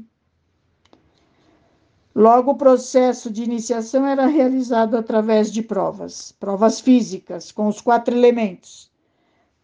Logo, 2.13 2.51
o 2.51 2.57
processo 2.57 3.31
de 3.31 3.43
iniciação 3.43 4.05
era 4.05 4.27
realizado 4.27 4.95
através 4.95 5.51
de 5.51 5.63
provas, 5.63 6.31
provas 6.31 6.79
físicas, 6.79 7.51
com 7.51 7.67
os 7.67 7.81
quatro 7.81 8.15
elementos: 8.15 8.90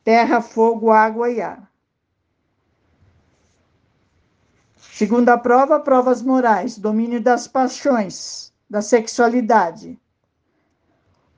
terra, 0.07 0.39
fogo, 0.39 0.89
água 0.89 1.29
e 1.29 1.41
ar. 1.41 1.69
Segunda 4.93 5.37
prova, 5.37 5.81
provas 5.81 6.21
morais, 6.21 6.77
domínio 6.77 7.21
das 7.21 7.45
paixões, 7.45 8.53
da 8.69 8.81
sexualidade. 8.81 9.99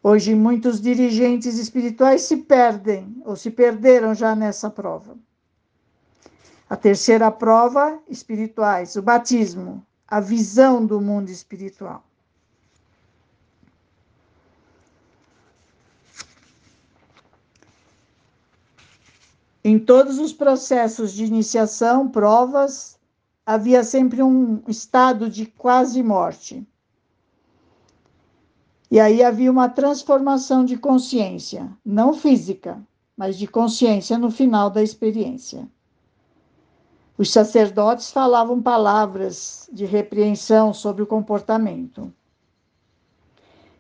Hoje, 0.03 0.36
muitos 0.36 0.79
dirigentes 0.79 1.58
espirituais 1.58 2.21
se 2.21 2.38
perdem 2.38 3.19
ou 3.25 3.36
se 3.36 3.49
perderam 3.49 4.13
já 4.13 4.36
nessa 4.36 4.69
prova. 4.69 5.17
A 6.69 6.75
terceira 6.75 7.32
prova, 7.32 7.99
espirituais, 8.08 8.95
o 8.95 9.01
batismo, 9.01 9.84
a 10.08 10.19
visão 10.19 10.86
do 10.86 11.01
mundo 11.01 11.32
espiritual. 11.32 12.03
Em 19.69 19.77
todos 19.77 20.17
os 20.17 20.34
processos 20.34 21.13
de 21.13 21.23
iniciação, 21.23 22.10
provas, 22.10 22.97
havia 23.45 23.84
sempre 23.84 24.23
um 24.23 24.63
estado 24.67 25.29
de 25.29 25.45
quase 25.45 26.01
morte. 26.01 26.67
E 28.89 28.99
aí 28.99 29.21
havia 29.21 29.51
uma 29.51 29.69
transformação 29.69 30.65
de 30.65 30.75
consciência, 30.75 31.71
não 31.86 32.15
física, 32.15 32.82
mas 33.15 33.38
de 33.38 33.45
consciência 33.45 34.17
no 34.17 34.32
final 34.32 34.71
da 34.71 34.82
experiência. 34.82 35.69
Os 37.15 37.32
sacerdotes 37.32 38.12
falavam 38.12 38.60
palavras 38.60 39.69
de 39.71 39.86
repreensão 39.86 40.73
sobre 40.73 41.03
o 41.03 41.05
comportamento. 41.05 42.12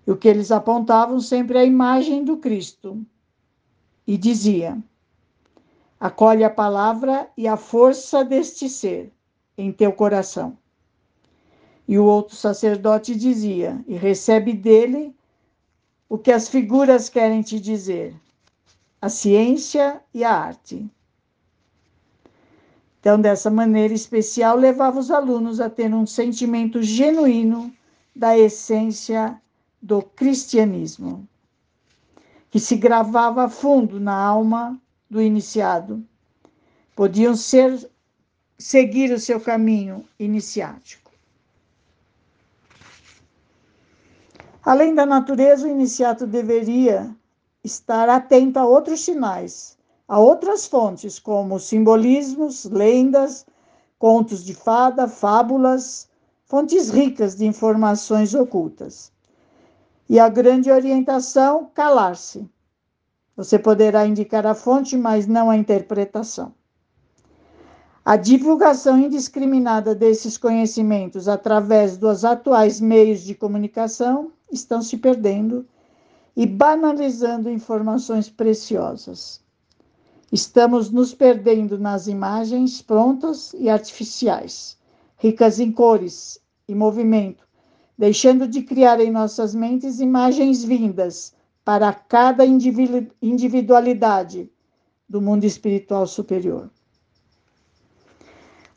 E 0.05 0.11
o 0.11 0.15
que 0.15 0.27
eles 0.27 0.51
apontavam 0.51 1.19
sempre 1.19 1.57
é 1.57 1.61
a 1.61 1.65
imagem 1.65 2.23
do 2.23 2.37
Cristo. 2.37 3.03
E 4.05 4.15
dizia: 4.15 4.77
acolhe 5.99 6.43
a 6.43 6.49
palavra 6.49 7.29
e 7.35 7.47
a 7.47 7.57
força 7.57 8.23
deste 8.23 8.69
ser 8.69 9.11
em 9.57 9.71
teu 9.71 9.91
coração. 9.91 10.57
E 11.87 11.97
o 11.97 12.05
outro 12.05 12.35
sacerdote 12.35 13.15
dizia: 13.15 13.83
E 13.87 13.95
recebe 13.95 14.53
dele 14.53 15.13
o 16.07 16.17
que 16.17 16.31
as 16.31 16.47
figuras 16.47 17.09
querem 17.09 17.41
te 17.41 17.59
dizer, 17.59 18.15
a 19.01 19.09
ciência 19.09 20.01
e 20.13 20.23
a 20.23 20.31
arte. 20.31 20.89
Então, 22.99 23.19
dessa 23.19 23.49
maneira 23.49 23.93
especial, 23.93 24.57
levava 24.57 24.99
os 24.99 25.09
alunos 25.09 25.59
a 25.59 25.69
ter 25.69 25.93
um 25.93 26.05
sentimento 26.05 26.81
genuíno 26.83 27.73
da 28.15 28.37
essência 28.37 29.41
do 29.81 30.01
cristianismo, 30.01 31.27
que 32.51 32.59
se 32.59 32.75
gravava 32.75 33.45
a 33.45 33.49
fundo 33.49 33.99
na 33.99 34.13
alma 34.13 34.79
do 35.09 35.21
iniciado. 35.21 36.05
Podiam 36.95 37.35
ser 37.35 37.89
seguir 38.57 39.11
o 39.11 39.19
seu 39.19 39.39
caminho 39.39 40.05
iniciático. 40.19 41.09
Além 44.63 44.93
da 44.93 45.05
natureza, 45.05 45.65
o 45.65 45.71
iniciato 45.71 46.27
deveria 46.27 47.15
estar 47.63 48.09
atento 48.09 48.59
a 48.59 48.65
outros 48.65 49.01
sinais, 49.01 49.77
a 50.07 50.19
outras 50.19 50.67
fontes, 50.67 51.17
como 51.17 51.59
simbolismos, 51.59 52.65
lendas, 52.65 53.45
contos 53.97 54.43
de 54.43 54.53
fada, 54.53 55.07
fábulas, 55.07 56.09
fontes 56.45 56.89
ricas 56.89 57.35
de 57.35 57.45
informações 57.45 58.33
ocultas. 58.35 59.11
E 60.09 60.19
a 60.19 60.27
grande 60.27 60.71
orientação, 60.71 61.69
calar-se. 61.73 62.49
Você 63.39 63.57
poderá 63.57 64.05
indicar 64.05 64.45
a 64.45 64.53
fonte, 64.53 64.97
mas 64.97 65.25
não 65.25 65.49
a 65.49 65.55
interpretação. 65.55 66.53
A 68.03 68.17
divulgação 68.17 68.99
indiscriminada 68.99 69.95
desses 69.95 70.37
conhecimentos 70.37 71.29
através 71.29 71.95
dos 71.95 72.25
atuais 72.25 72.81
meios 72.81 73.21
de 73.21 73.33
comunicação 73.33 74.33
estão 74.51 74.81
se 74.81 74.97
perdendo 74.97 75.65
e 76.35 76.45
banalizando 76.45 77.49
informações 77.49 78.29
preciosas. 78.29 79.39
Estamos 80.29 80.91
nos 80.91 81.13
perdendo 81.13 81.79
nas 81.79 82.07
imagens 82.07 82.81
prontas 82.81 83.53
e 83.57 83.69
artificiais, 83.69 84.77
ricas 85.15 85.61
em 85.61 85.71
cores 85.71 86.41
e 86.67 86.75
movimento, 86.75 87.47
deixando 87.97 88.45
de 88.45 88.63
criar 88.63 88.99
em 88.99 89.09
nossas 89.09 89.55
mentes 89.55 90.01
imagens 90.01 90.61
vindas 90.61 91.38
para 91.69 91.93
cada 91.93 92.43
individualidade 93.21 94.51
do 95.07 95.21
mundo 95.21 95.43
espiritual 95.43 96.07
superior. 96.07 96.67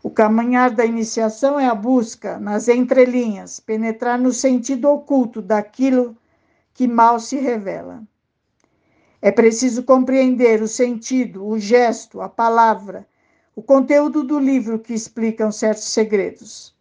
O 0.02 0.11
caminhar 0.11 0.72
da 0.72 0.85
iniciação 0.85 1.59
é 1.59 1.66
a 1.66 1.74
busca, 1.74 2.38
nas 2.38 2.68
entrelinhas, 2.68 3.59
penetrar 3.59 4.18
no 4.18 4.31
sentido 4.31 4.90
oculto 4.90 5.40
daquilo 5.40 6.14
que 6.74 6.87
mal 6.87 7.18
se 7.18 7.38
revela. 7.38 8.02
É 9.22 9.33
preciso 9.33 9.85
compreender 9.85 10.61
o 10.61 10.68
sentido, 10.68 11.46
o 11.46 11.59
gesto, 11.59 12.20
a 12.20 12.28
palavra, 12.28 13.09
o 13.57 13.62
conteúdo 13.62 14.22
do 14.22 14.38
livro 14.38 14.78
que 14.78 14.92
explicam 14.92 15.50
certos 15.50 15.85
segredos. 15.85 16.76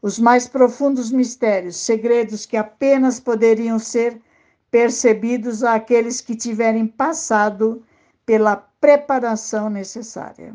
Os 0.00 0.20
mais 0.20 0.46
profundos 0.46 1.10
mistérios, 1.10 1.74
segredos 1.78 2.46
que 2.46 2.56
apenas 2.56 3.18
poderiam 3.18 3.80
ser 3.80 4.22
percebidos 4.70 5.64
àqueles 5.64 6.20
que 6.20 6.36
tiverem 6.36 6.86
passado 6.86 7.84
pela 8.24 8.56
preparação 8.56 9.70
necessária. 9.70 10.54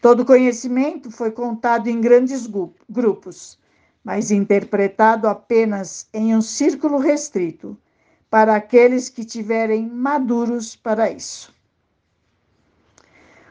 Todo 0.00 0.24
conhecimento 0.24 1.10
foi 1.10 1.30
contado 1.30 1.88
em 1.88 2.00
grandes 2.00 2.48
grupos, 2.88 3.58
mas 4.02 4.30
interpretado 4.30 5.28
apenas 5.28 6.08
em 6.12 6.34
um 6.34 6.42
círculo 6.42 6.98
restrito, 6.98 7.78
para 8.28 8.56
aqueles 8.56 9.08
que 9.08 9.24
tiverem 9.24 9.86
maduros 9.88 10.74
para 10.74 11.10
isso. 11.10 11.54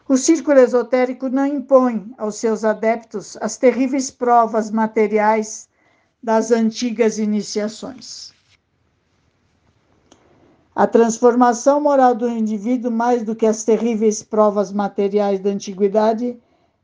O 0.10 0.18
círculo 0.18 0.60
esotérico 0.60 1.30
não 1.30 1.46
impõe 1.46 2.14
aos 2.18 2.36
seus 2.36 2.66
adeptos 2.66 3.38
as 3.40 3.58
terríveis 3.58 4.12
provas 4.12 4.72
materiais 4.72 5.70
das 6.22 6.52
antigas 6.52 7.18
iniciações. 7.18 8.34
A 10.74 10.88
transformação 10.88 11.82
moral 11.82 12.16
do 12.16 12.30
indivíduo, 12.30 12.90
mais 12.90 13.24
do 13.24 13.36
que 13.36 13.46
as 13.46 13.64
terríveis 13.64 14.24
provas 14.24 14.72
materiais 14.72 15.40
da 15.40 15.50
antiguidade, 15.50 16.40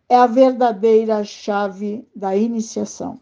é 0.10 0.16
a 0.16 0.28
verdadeira 0.28 1.24
chave 1.24 2.06
da 2.16 2.36
iniciação. 2.36 3.20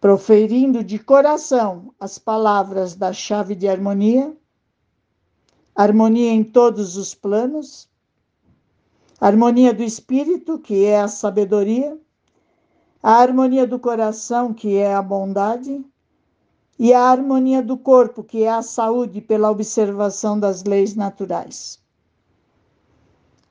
Proferindo 0.00 0.82
de 0.82 0.98
coração 0.98 1.92
as 2.00 2.18
palavras 2.18 2.94
da 2.94 3.12
chave 3.12 3.54
de 3.54 3.68
harmonia, 3.68 4.34
harmonia 5.74 6.30
em 6.30 6.42
todos 6.42 6.96
os 6.96 7.14
planos, 7.14 7.88
harmonia 9.20 9.74
do 9.74 9.82
espírito, 9.82 10.58
que 10.58 10.84
é 10.84 11.00
a 11.00 11.08
sabedoria, 11.08 11.98
a 13.02 13.12
harmonia 13.14 13.66
do 13.66 13.78
coração, 13.78 14.54
que 14.54 14.76
é 14.76 14.94
a 14.94 15.02
bondade, 15.02 15.84
e 16.78 16.94
a 16.94 17.02
harmonia 17.02 17.62
do 17.62 17.76
corpo, 17.76 18.22
que 18.22 18.44
é 18.44 18.50
a 18.50 18.62
saúde 18.62 19.20
pela 19.20 19.50
observação 19.50 20.38
das 20.38 20.62
leis 20.62 20.94
naturais. 20.94 21.82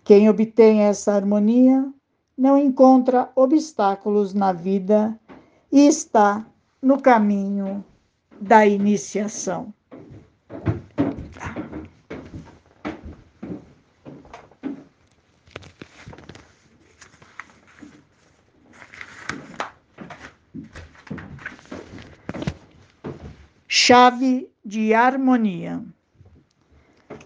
Quem 0.04 0.30
obtém 0.30 0.84
essa 0.84 1.14
harmonia 1.14 1.92
não 2.38 2.58
encontra 2.58 3.30
obstáculos 3.36 4.34
na 4.34 4.54
vida 4.54 5.20
e 5.72 5.86
está 5.86 6.46
no 6.82 7.02
caminho 7.02 7.84
da 8.40 8.66
iniciação. 8.66 9.74
Chave 23.88 24.50
de 24.66 24.94
harmonia. 24.94 25.82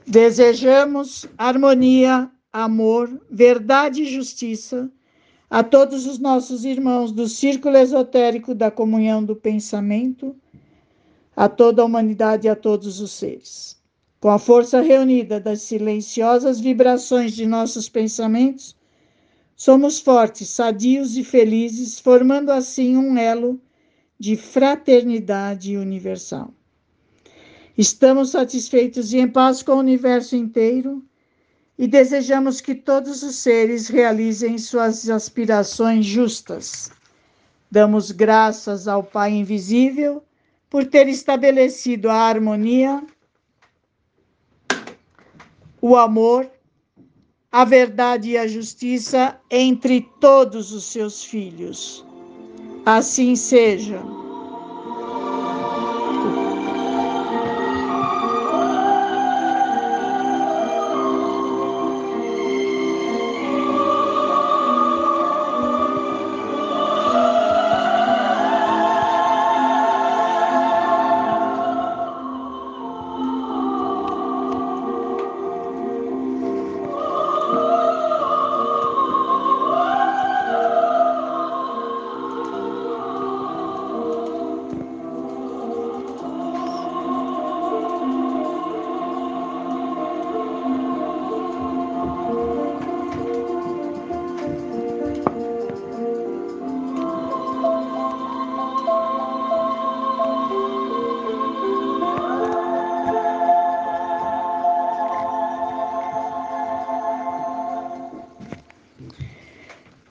Desejamos 0.06 1.28
harmonia, 1.36 2.30
amor, 2.54 3.10
verdade 3.32 4.04
e 4.04 4.06
justiça 4.06 4.88
a 5.50 5.64
todos 5.64 6.06
os 6.06 6.20
nossos 6.20 6.64
irmãos 6.64 7.12
do 7.12 7.28
círculo 7.28 7.78
esotérico 7.78 8.54
da 8.54 8.70
comunhão 8.70 9.24
do 9.24 9.36
pensamento, 9.36 10.36
a 11.36 11.50
toda 11.50 11.82
a 11.82 11.86
humanidade 11.86 12.46
e 12.46 12.50
a 12.50 12.56
todos 12.56 13.00
os 13.00 13.12
seres. 13.12 13.82
Com 14.20 14.30
a 14.30 14.38
força 14.38 14.82
reunida 14.82 15.40
das 15.40 15.64
silenciosas 15.64 16.60
vibrações 16.60 17.34
de 17.34 17.48
nossos 17.48 17.90
pensamentos, 17.90 18.78
somos 19.56 20.00
fortes, 20.00 20.50
sadios 20.50 21.18
e 21.18 21.24
felizes, 21.24 22.00
formando 22.00 22.52
assim 22.52 22.96
um 22.96 23.18
elo 23.18 23.60
de 24.22 24.36
fraternidade 24.36 25.76
universal. 25.76 26.54
Estamos 27.76 28.30
satisfeitos 28.30 29.12
e 29.14 29.18
em 29.18 29.28
paz 29.28 29.64
com 29.64 29.72
o 29.72 29.80
universo 29.80 30.36
inteiro 30.36 31.04
e 31.76 31.88
desejamos 31.88 32.62
que 32.62 32.76
todos 32.76 33.24
os 33.24 33.38
seres 33.38 33.88
realizem 33.88 34.60
suas 34.60 35.10
aspirações 35.10 36.06
justas. 36.06 36.92
Damos 37.72 38.12
graças 38.12 38.88
ao 38.88 39.04
Pai 39.04 39.32
Invisível 39.32 40.24
por 40.70 40.86
ter 40.86 41.08
estabelecido 41.08 42.08
a 42.08 42.14
harmonia, 42.14 43.04
o 45.82 45.96
amor, 45.98 46.48
a 47.52 47.66
verdade 47.66 48.30
e 48.30 48.38
a 48.38 48.46
justiça 48.46 49.36
entre 49.50 50.02
todos 50.20 50.72
os 50.72 50.84
seus 50.84 51.24
filhos. 51.24 52.06
Assim 52.86 53.36
seja. 53.36 54.12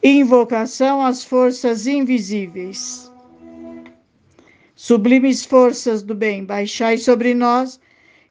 Invocação 0.03 1.03
às 1.03 1.23
forças 1.23 1.87
invisíveis. 1.87 3.13
Sublimes 4.75 5.45
forças 5.45 6.03
do 6.03 6.15
bem, 6.15 6.43
baixai 6.43 6.97
sobre 6.97 7.35
nós 7.35 7.79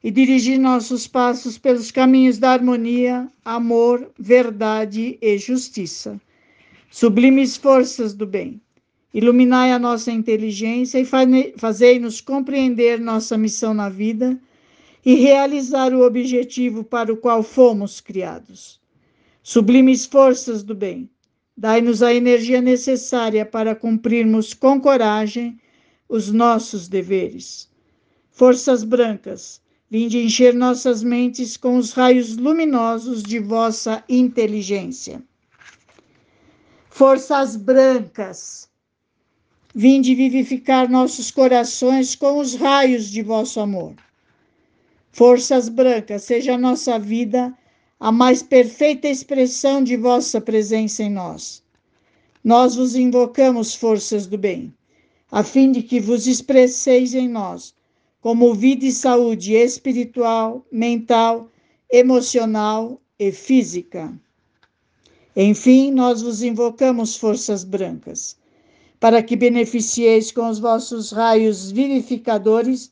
e 0.03 0.09
dirigi 0.09 0.57
nossos 0.57 1.05
passos 1.05 1.59
pelos 1.59 1.91
caminhos 1.91 2.39
da 2.39 2.53
harmonia, 2.53 3.27
amor, 3.45 4.09
verdade 4.17 5.19
e 5.21 5.37
justiça. 5.37 6.19
Sublimes 6.89 7.55
forças 7.55 8.15
do 8.15 8.25
bem, 8.25 8.59
iluminai 9.13 9.71
a 9.71 9.77
nossa 9.77 10.11
inteligência 10.11 10.99
e 10.99 11.05
fazei-nos 11.55 12.19
compreender 12.19 12.99
nossa 12.99 13.37
missão 13.37 13.75
na 13.75 13.89
vida 13.89 14.39
e 15.05 15.13
realizar 15.13 15.93
o 15.93 16.01
objetivo 16.01 16.83
para 16.83 17.13
o 17.13 17.17
qual 17.17 17.43
fomos 17.43 18.01
criados. 18.01 18.81
Sublimes 19.43 20.07
forças 20.07 20.63
do 20.63 20.73
bem, 20.73 21.07
Dai-nos 21.59 22.01
a 22.01 22.13
energia 22.13 22.61
necessária 22.61 23.45
para 23.45 23.75
cumprirmos 23.75 24.53
com 24.53 24.79
coragem 24.79 25.59
os 26.07 26.31
nossos 26.31 26.87
deveres. 26.87 27.69
Forças 28.31 28.81
brancas, 28.85 29.61
vinde 29.89 30.19
encher 30.19 30.53
nossas 30.53 31.03
mentes 31.03 31.57
com 31.57 31.75
os 31.75 31.91
raios 31.91 32.37
luminosos 32.37 33.21
de 33.21 33.39
vossa 33.39 34.01
inteligência. 34.07 35.21
Forças 36.89 37.57
brancas, 37.57 38.69
vinde 39.75 40.15
vivificar 40.15 40.89
nossos 40.89 41.29
corações 41.29 42.15
com 42.15 42.39
os 42.39 42.55
raios 42.55 43.11
de 43.11 43.21
vosso 43.21 43.59
amor. 43.59 43.95
Forças 45.11 45.67
brancas, 45.67 46.23
seja 46.23 46.53
a 46.53 46.57
nossa 46.57 46.97
vida 46.97 47.53
a 47.99 48.13
mais 48.13 48.41
perfeita 48.41 49.09
expressão 49.09 49.83
de 49.83 49.97
vossa 49.97 50.39
presença 50.39 51.03
em 51.03 51.09
nós. 51.09 51.61
Nós 52.41 52.75
vos 52.75 52.95
invocamos, 52.95 53.75
forças 53.75 54.25
do 54.25 54.37
bem, 54.37 54.73
a 55.29 55.43
fim 55.43 55.69
de 55.71 55.83
que 55.83 55.99
vos 55.99 56.25
expresseis 56.25 57.13
em 57.13 57.27
nós 57.27 57.73
como 58.21 58.53
vida 58.53 58.85
e 58.85 58.91
saúde 58.91 59.53
espiritual, 59.53 60.65
mental, 60.71 61.49
emocional 61.91 63.01
e 63.17 63.31
física. 63.31 64.13
Enfim, 65.35 65.91
nós 65.91 66.21
vos 66.21 66.41
invocamos, 66.41 67.17
forças 67.17 67.63
brancas, 67.63 68.37
para 68.99 69.21
que 69.21 69.35
beneficieis 69.35 70.31
com 70.31 70.49
os 70.49 70.59
vossos 70.59 71.11
raios 71.11 71.69
vivificadores 71.71 72.91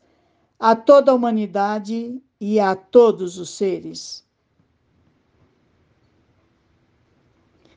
a 0.60 0.76
toda 0.76 1.12
a 1.12 1.16
humanidade 1.16 2.22
e 2.40 2.60
a 2.60 2.76
todos 2.76 3.38
os 3.38 3.50
seres. 3.50 4.27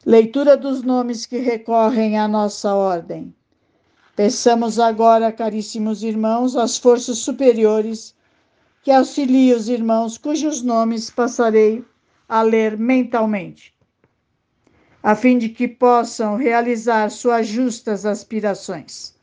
Leitura 0.06 0.56
dos 0.56 0.82
nomes 0.82 1.26
que 1.26 1.36
recorrem 1.36 2.18
à 2.18 2.26
nossa 2.26 2.74
ordem. 2.74 3.34
Peçamos 4.16 4.78
agora, 4.78 5.30
caríssimos 5.30 6.02
irmãos, 6.02 6.56
às 6.56 6.78
forças 6.78 7.18
superiores 7.18 8.14
que 8.82 8.90
auxiliem 8.90 9.52
os 9.52 9.68
irmãos 9.68 10.16
cujos 10.16 10.62
nomes 10.62 11.10
passarei 11.10 11.84
a 12.26 12.40
ler 12.40 12.78
mentalmente, 12.78 13.74
a 15.02 15.14
fim 15.14 15.36
de 15.36 15.50
que 15.50 15.68
possam 15.68 16.36
realizar 16.36 17.10
suas 17.10 17.46
justas 17.46 18.06
aspirações. 18.06 19.14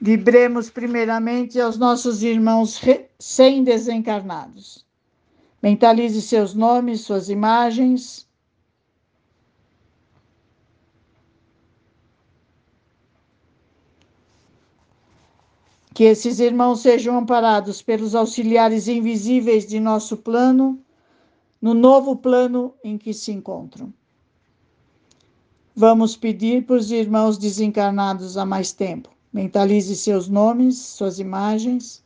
Vibremos 0.00 0.70
primeiramente 0.70 1.60
aos 1.60 1.76
nossos 1.76 2.22
irmãos 2.22 2.80
sem 3.18 3.64
desencarnados. 3.64 4.86
Mentalize 5.60 6.22
seus 6.22 6.54
nomes, 6.54 7.00
suas 7.00 7.28
imagens 7.28 8.28
Que 15.94 16.04
esses 16.04 16.40
irmãos 16.40 16.80
sejam 16.80 17.16
amparados 17.16 17.80
pelos 17.80 18.16
auxiliares 18.16 18.88
invisíveis 18.88 19.64
de 19.64 19.78
nosso 19.78 20.16
plano, 20.16 20.78
no 21.62 21.72
novo 21.72 22.16
plano 22.16 22.74
em 22.82 22.98
que 22.98 23.14
se 23.14 23.30
encontram. 23.30 23.94
Vamos 25.74 26.16
pedir 26.16 26.66
para 26.66 26.76
os 26.76 26.90
irmãos 26.90 27.38
desencarnados 27.38 28.36
há 28.36 28.44
mais 28.44 28.72
tempo. 28.72 29.08
Mentalize 29.32 29.94
seus 29.96 30.28
nomes, 30.28 30.78
suas 30.78 31.20
imagens. 31.20 32.04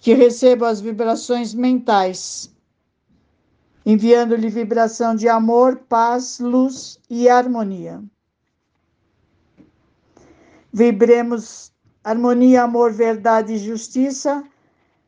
Que 0.00 0.14
recebam 0.14 0.68
as 0.68 0.80
vibrações 0.80 1.52
mentais 1.52 2.56
enviando-lhe 3.88 4.50
vibração 4.50 5.16
de 5.16 5.30
amor, 5.30 5.76
paz, 5.88 6.38
luz 6.38 7.00
e 7.08 7.26
harmonia. 7.26 8.04
Vibremos 10.70 11.72
harmonia, 12.04 12.64
amor, 12.64 12.92
verdade 12.92 13.54
e 13.54 13.58
justiça 13.58 14.44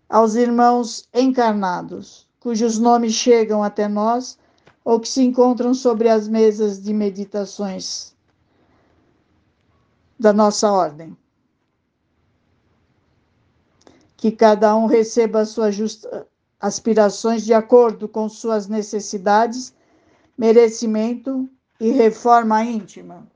aos 0.09 0.35
irmãos 0.35 1.07
encarnados, 1.13 2.27
cujos 2.41 2.79
nomes 2.79 3.13
chegam 3.13 3.63
até 3.63 3.87
nós 3.87 4.39
ou 4.83 4.99
que 4.99 5.09
se 5.11 5.23
encontram 5.23 5.75
sobre 5.75 6.09
as 6.09 6.27
mesas 6.27 6.83
de 6.83 6.95
meditações 6.95 8.17
da 10.19 10.33
nossa 10.33 10.73
ordem. 10.73 11.15
Que 14.17 14.33
cada 14.33 14.75
um 14.75 14.87
receba 14.87 15.41
a 15.41 15.47
sua 15.47 15.71
justa, 15.71 16.27
aspirações 16.61 17.45
de 17.45 17.55
acordo 17.55 18.07
com 18.07 18.29
suas 18.29 18.69
necessidades, 18.69 19.75
merecimento 20.37 21.49
e 21.81 21.91
reforma 21.91 22.63
íntima. 22.63 23.27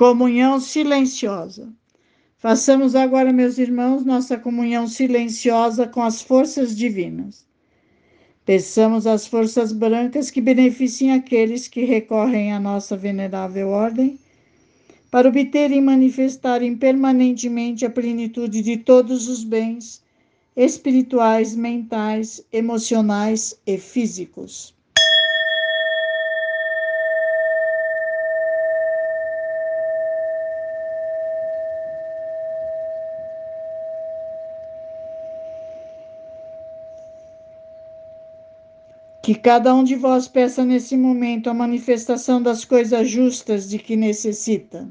Comunhão 0.00 0.58
silenciosa. 0.58 1.70
Façamos 2.38 2.94
agora, 2.94 3.34
meus 3.34 3.58
irmãos, 3.58 4.02
nossa 4.02 4.38
comunhão 4.38 4.88
silenciosa 4.88 5.86
com 5.86 6.00
as 6.00 6.22
forças 6.22 6.74
divinas. 6.74 7.46
Peçamos 8.46 9.06
às 9.06 9.26
forças 9.26 9.72
brancas 9.72 10.30
que 10.30 10.40
beneficiem 10.40 11.12
aqueles 11.12 11.68
que 11.68 11.84
recorrem 11.84 12.50
à 12.50 12.58
nossa 12.58 12.96
venerável 12.96 13.68
ordem, 13.68 14.18
para 15.10 15.28
obterem 15.28 15.76
e 15.76 15.82
manifestarem 15.82 16.74
permanentemente 16.74 17.84
a 17.84 17.90
plenitude 17.90 18.62
de 18.62 18.78
todos 18.78 19.28
os 19.28 19.44
bens 19.44 20.02
espirituais, 20.56 21.54
mentais, 21.54 22.42
emocionais 22.50 23.54
e 23.66 23.76
físicos. 23.76 24.74
Que 39.22 39.34
cada 39.34 39.74
um 39.74 39.84
de 39.84 39.94
vós 39.94 40.26
peça 40.26 40.64
nesse 40.64 40.96
momento 40.96 41.50
a 41.50 41.54
manifestação 41.54 42.42
das 42.42 42.64
coisas 42.64 43.08
justas 43.08 43.68
de 43.68 43.78
que 43.78 43.94
necessita. 43.94 44.90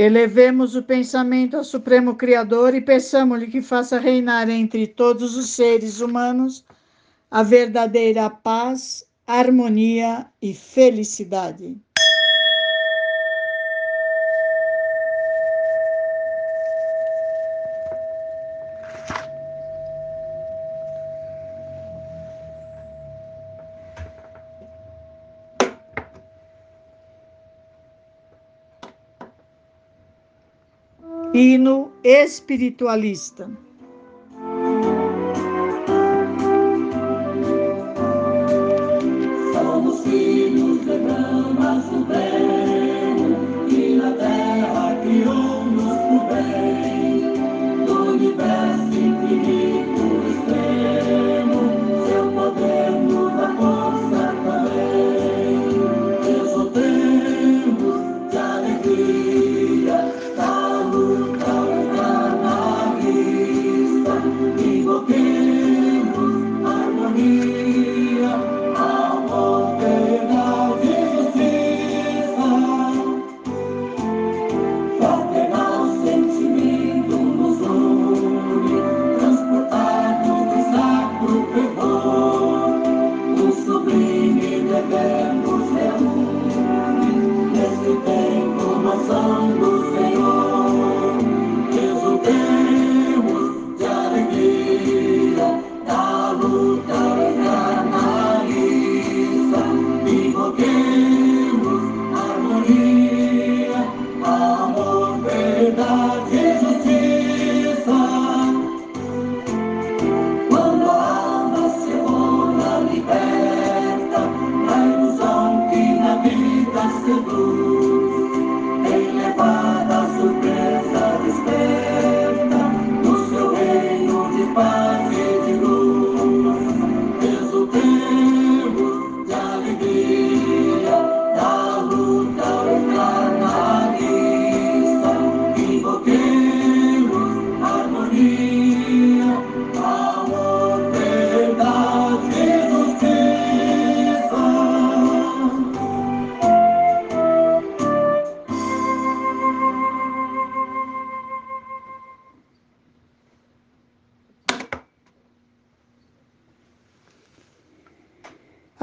Elevemos 0.00 0.74
o 0.74 0.82
pensamento 0.82 1.58
ao 1.58 1.62
Supremo 1.62 2.14
Criador 2.14 2.74
e 2.74 2.80
peçamos-lhe 2.80 3.48
que 3.48 3.60
faça 3.60 4.00
reinar 4.00 4.48
entre 4.48 4.86
todos 4.86 5.36
os 5.36 5.50
seres 5.50 6.00
humanos 6.00 6.64
a 7.30 7.42
verdadeira 7.42 8.30
paz 8.30 9.04
harmonia 9.30 10.26
e 10.42 10.52
felicidade. 10.52 11.80
Hino 31.32 31.92
espiritualista. 32.02 33.48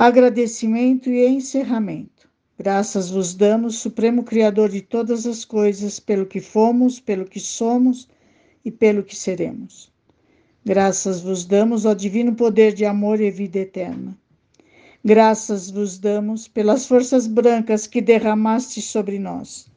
Agradecimento 0.07 1.09
e 1.09 1.27
encerramento. 1.27 2.29
Graças 2.57 3.09
vos 3.11 3.33
damos, 3.33 3.75
Supremo 3.75 4.23
Criador 4.23 4.69
de 4.69 4.79
todas 4.79 5.27
as 5.27 5.43
coisas, 5.43 5.99
pelo 5.99 6.25
que 6.25 6.39
fomos, 6.39 6.97
pelo 6.97 7.25
que 7.25 7.41
somos 7.41 8.07
e 8.63 8.71
pelo 8.71 9.03
que 9.03 9.13
seremos. 9.13 9.91
Graças 10.63 11.19
vos 11.19 11.43
damos 11.43 11.85
ao 11.85 11.93
divino 11.93 12.33
poder 12.35 12.71
de 12.73 12.85
amor 12.85 13.19
e 13.19 13.29
vida 13.29 13.59
eterna. 13.59 14.17
Graças 15.03 15.69
vos 15.69 15.99
damos 15.99 16.47
pelas 16.47 16.85
forças 16.85 17.27
brancas 17.27 17.85
que 17.85 17.99
derramaste 17.99 18.81
sobre 18.81 19.19
nós. 19.19 19.69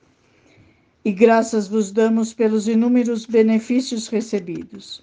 E 1.05 1.11
graças 1.11 1.67
vos 1.67 1.91
damos 1.91 2.33
pelos 2.33 2.69
inúmeros 2.69 3.27
benefícios 3.27 4.07
recebidos. 4.07 5.03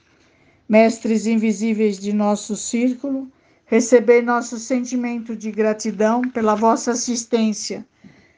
Mestres 0.69 1.27
invisíveis 1.27 1.99
de 1.99 2.13
nosso 2.13 2.55
círculo, 2.55 3.29
receber 3.67 4.21
nosso 4.21 4.57
sentimento 4.57 5.35
de 5.35 5.51
gratidão 5.51 6.21
pela 6.21 6.55
vossa 6.55 6.91
assistência 6.91 7.85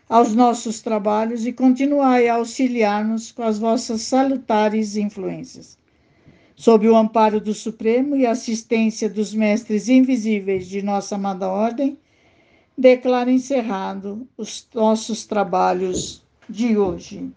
aos 0.09 0.33
nossos 0.33 0.81
trabalhos 0.81 1.45
e 1.45 1.53
continuai 1.53 2.27
a 2.27 2.35
auxiliar-nos 2.35 3.31
com 3.31 3.43
as 3.43 3.59
vossas 3.59 4.01
salutares 4.01 4.95
influências. 4.95 5.77
Sob 6.55 6.89
o 6.89 6.97
amparo 6.97 7.39
do 7.39 7.53
Supremo 7.53 8.15
e 8.15 8.25
assistência 8.25 9.07
dos 9.07 9.31
mestres 9.31 9.87
invisíveis 9.87 10.67
de 10.67 10.81
nossa 10.81 11.13
amada 11.13 11.47
ordem, 11.47 11.97
declaro 12.75 13.29
encerrado 13.29 14.27
os 14.35 14.67
nossos 14.73 15.27
trabalhos 15.27 16.23
de 16.49 16.75
hoje. 16.75 17.31